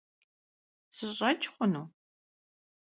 Sış'eç' 0.95 1.49
xhunu? 1.53 1.83